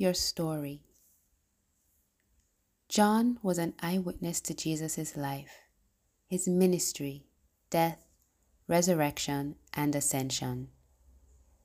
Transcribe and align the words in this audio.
your 0.00 0.14
story. 0.14 0.82
John 2.88 3.38
was 3.42 3.58
an 3.58 3.74
eyewitness 3.82 4.40
to 4.40 4.54
Jesus' 4.54 5.14
life, 5.14 5.58
his 6.26 6.48
ministry, 6.48 7.26
death, 7.68 8.06
resurrection, 8.66 9.56
and 9.74 9.94
ascension. 9.94 10.68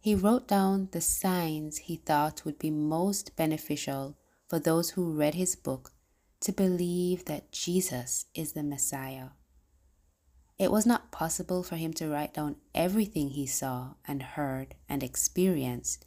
He 0.00 0.16
wrote 0.16 0.48
down 0.48 0.88
the 0.90 1.00
signs 1.00 1.78
he 1.78 1.94
thought 1.94 2.44
would 2.44 2.58
be 2.58 2.72
most 2.72 3.36
beneficial 3.36 4.18
for 4.48 4.58
those 4.58 4.90
who 4.90 5.12
read 5.12 5.34
his 5.34 5.54
book 5.54 5.92
to 6.40 6.50
believe 6.50 7.26
that 7.26 7.52
Jesus 7.52 8.26
is 8.34 8.52
the 8.52 8.64
Messiah. 8.64 9.28
It 10.58 10.72
was 10.72 10.86
not 10.86 11.12
possible 11.12 11.62
for 11.62 11.76
him 11.76 11.92
to 11.94 12.08
write 12.08 12.34
down 12.34 12.56
everything 12.74 13.30
he 13.30 13.46
saw 13.46 13.94
and 14.08 14.22
heard 14.24 14.74
and 14.88 15.04
experienced, 15.04 16.04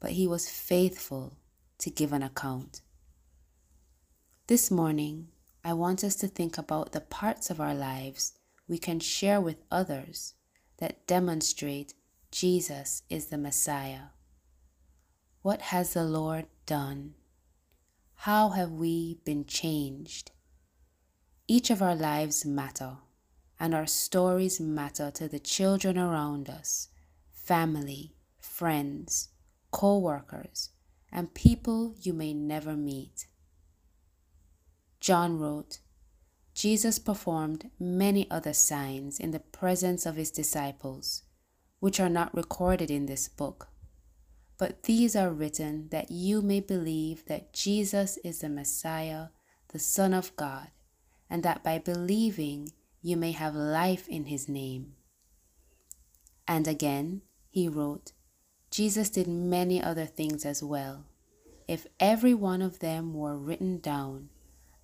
but 0.00 0.10
he 0.10 0.26
was 0.26 0.48
faithful 0.48 1.38
to 1.82 1.90
give 1.90 2.12
an 2.12 2.22
account. 2.22 2.80
This 4.46 4.70
morning, 4.70 5.28
I 5.64 5.72
want 5.72 6.04
us 6.04 6.14
to 6.16 6.28
think 6.28 6.56
about 6.56 6.92
the 6.92 7.00
parts 7.00 7.50
of 7.50 7.60
our 7.60 7.74
lives 7.74 8.34
we 8.68 8.78
can 8.78 9.00
share 9.00 9.40
with 9.40 9.64
others 9.68 10.34
that 10.78 11.06
demonstrate 11.08 11.94
Jesus 12.30 13.02
is 13.10 13.26
the 13.26 13.36
Messiah. 13.38 14.10
What 15.42 15.60
has 15.60 15.94
the 15.94 16.04
Lord 16.04 16.46
done? 16.66 17.14
How 18.14 18.50
have 18.50 18.70
we 18.70 19.18
been 19.24 19.44
changed? 19.44 20.30
Each 21.48 21.68
of 21.68 21.82
our 21.82 21.96
lives 21.96 22.44
matter, 22.44 22.98
and 23.58 23.74
our 23.74 23.88
stories 23.88 24.60
matter 24.60 25.10
to 25.10 25.26
the 25.26 25.40
children 25.40 25.98
around 25.98 26.48
us, 26.48 26.88
family, 27.32 28.14
friends, 28.40 29.30
co 29.72 29.98
workers, 29.98 30.70
and 31.12 31.34
people 31.34 31.94
you 32.00 32.12
may 32.12 32.32
never 32.32 32.74
meet. 32.74 33.26
John 35.00 35.38
wrote, 35.38 35.78
Jesus 36.54 36.98
performed 36.98 37.70
many 37.78 38.30
other 38.30 38.52
signs 38.52 39.18
in 39.18 39.30
the 39.30 39.40
presence 39.40 40.06
of 40.06 40.16
his 40.16 40.30
disciples, 40.30 41.22
which 41.80 41.98
are 41.98 42.08
not 42.08 42.34
recorded 42.34 42.90
in 42.90 43.06
this 43.06 43.28
book. 43.28 43.68
But 44.58 44.84
these 44.84 45.16
are 45.16 45.30
written 45.30 45.88
that 45.90 46.10
you 46.10 46.40
may 46.40 46.60
believe 46.60 47.24
that 47.26 47.52
Jesus 47.52 48.16
is 48.18 48.40
the 48.40 48.48
Messiah, 48.48 49.28
the 49.72 49.78
Son 49.78 50.14
of 50.14 50.36
God, 50.36 50.68
and 51.28 51.42
that 51.42 51.64
by 51.64 51.78
believing 51.78 52.70
you 53.00 53.16
may 53.16 53.32
have 53.32 53.54
life 53.54 54.06
in 54.08 54.26
his 54.26 54.48
name. 54.48 54.92
And 56.46 56.68
again, 56.68 57.22
he 57.50 57.68
wrote, 57.68 58.12
Jesus 58.72 59.10
did 59.10 59.28
many 59.28 59.82
other 59.82 60.06
things 60.06 60.46
as 60.46 60.62
well. 60.62 61.04
If 61.68 61.86
every 62.00 62.32
one 62.32 62.62
of 62.62 62.78
them 62.78 63.12
were 63.12 63.36
written 63.36 63.80
down, 63.80 64.30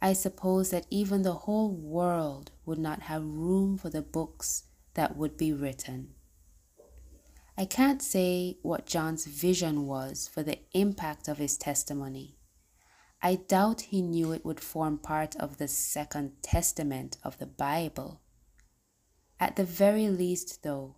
I 0.03 0.13
suppose 0.13 0.69
that 0.71 0.87
even 0.91 1.23
the 1.23 1.33
whole 1.33 1.71
world 1.71 2.51
would 2.67 2.79
not 2.79 3.01
have 3.03 3.25
room 3.25 3.79
for 3.79 3.89
the 3.89 4.03
books 4.03 4.65
that 4.93 5.17
would 5.17 5.39
be 5.39 5.55
written. 5.55 6.11
I 7.57 7.65
can't 7.65 8.03
say 8.03 8.59
what 8.61 8.85
John's 8.85 9.25
vision 9.25 9.87
was 9.87 10.29
for 10.29 10.43
the 10.43 10.59
impact 10.73 11.27
of 11.27 11.39
his 11.39 11.57
testimony. 11.57 12.37
I 13.23 13.37
doubt 13.37 13.81
he 13.81 14.03
knew 14.03 14.33
it 14.33 14.45
would 14.45 14.61
form 14.61 14.99
part 14.99 15.35
of 15.37 15.57
the 15.57 15.67
Second 15.67 16.43
Testament 16.43 17.17
of 17.25 17.39
the 17.39 17.47
Bible. 17.47 18.21
At 19.41 19.57
the 19.57 19.65
very 19.65 20.09
least, 20.11 20.63
though, 20.63 20.97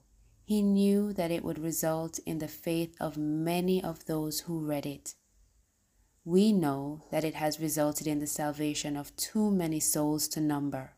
he 0.51 0.63
knew 0.63 1.13
that 1.13 1.31
it 1.31 1.45
would 1.45 1.61
result 1.61 2.19
in 2.27 2.39
the 2.39 2.49
faith 2.49 2.97
of 3.01 3.17
many 3.17 3.81
of 3.81 4.07
those 4.07 4.41
who 4.41 4.59
read 4.59 4.85
it. 4.85 5.15
We 6.25 6.53
know 6.53 7.05
that 7.13 7.23
it 7.23 7.35
has 7.35 7.61
resulted 7.61 8.09
in 8.09 8.19
the 8.19 8.27
salvation 8.27 8.97
of 8.97 9.15
too 9.15 9.53
many 9.53 9.79
souls 9.79 10.27
to 10.31 10.41
number, 10.41 10.95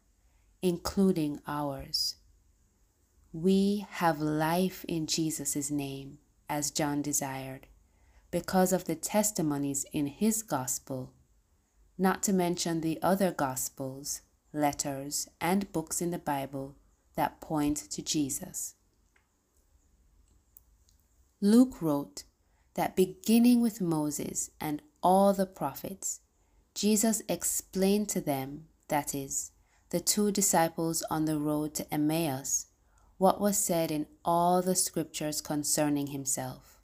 including 0.63 1.39
ours. 1.47 2.15
We 3.31 3.85
have 3.91 4.23
life 4.23 4.87
in 4.89 5.07
Jesus' 5.07 5.71
name, 5.71 6.17
as 6.49 6.71
John 6.71 7.03
desired, 7.03 7.67
because 8.31 8.73
of 8.73 8.87
the 8.87 8.95
testimonies 8.95 9.85
in 9.93 10.07
his 10.07 10.43
gospel, 10.43 11.13
not 11.99 12.23
to 12.23 12.33
mention 12.33 12.81
the 12.81 12.99
other 13.03 13.31
gospels, 13.31 14.23
letters, 14.55 15.29
and 15.43 15.71
books 15.75 16.01
in 16.01 16.11
the 16.11 16.19
Bible 16.19 16.75
that 17.17 17.43
point 17.43 17.77
to 17.91 18.01
Jesus. 18.01 18.77
Luke 21.45 21.83
wrote 21.83 22.23
that 22.75 22.95
beginning 22.95 23.61
with 23.61 23.81
Moses 23.81 24.51
and 24.61 24.81
all 25.03 25.33
the 25.33 25.45
prophets, 25.45 26.21
Jesus 26.73 27.21
explained 27.29 28.09
to 28.11 28.21
them, 28.21 28.67
that 28.87 29.13
is, 29.13 29.51
the 29.91 29.99
two 29.99 30.31
disciples 30.31 31.03
on 31.11 31.25
the 31.25 31.41
road 31.41 31.75
to 31.75 31.93
Emmaus, 31.93 32.67
what 33.19 33.41
was 33.41 33.59
said 33.59 33.91
in 33.91 34.07
all 34.25 34.63
the 34.63 34.77
scriptures 34.77 35.41
concerning 35.41 36.07
himself. 36.07 36.79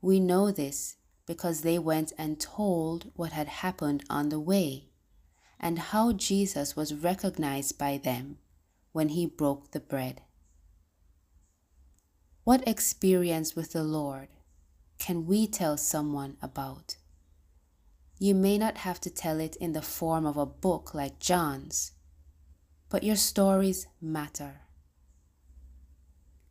We 0.00 0.20
know 0.20 0.52
this 0.52 0.94
because 1.26 1.62
they 1.62 1.80
went 1.80 2.12
and 2.16 2.38
told 2.38 3.10
what 3.16 3.32
had 3.32 3.48
happened 3.48 4.04
on 4.08 4.28
the 4.28 4.38
way 4.38 4.90
and 5.58 5.80
how 5.80 6.12
Jesus 6.12 6.76
was 6.76 6.94
recognized 6.94 7.76
by 7.76 7.98
them 7.98 8.38
when 8.92 9.08
he 9.08 9.26
broke 9.26 9.72
the 9.72 9.80
bread. 9.80 10.22
What 12.46 12.68
experience 12.68 13.56
with 13.56 13.72
the 13.72 13.82
Lord 13.82 14.28
can 15.00 15.26
we 15.26 15.48
tell 15.48 15.76
someone 15.76 16.36
about? 16.40 16.94
You 18.20 18.36
may 18.36 18.56
not 18.56 18.76
have 18.76 19.00
to 19.00 19.10
tell 19.10 19.40
it 19.40 19.56
in 19.56 19.72
the 19.72 19.82
form 19.82 20.24
of 20.24 20.36
a 20.36 20.46
book 20.46 20.94
like 20.94 21.18
John's, 21.18 21.90
but 22.88 23.02
your 23.02 23.16
stories 23.16 23.88
matter. 24.00 24.60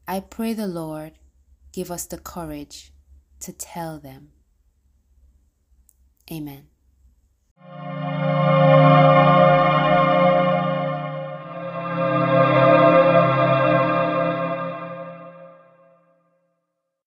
I 0.05 0.19
pray 0.19 0.51
the 0.51 0.67
Lord 0.67 1.13
give 1.71 1.89
us 1.89 2.05
the 2.05 2.17
courage 2.17 2.91
to 3.39 3.53
tell 3.53 3.97
them. 3.97 4.33
Amen. 6.29 6.67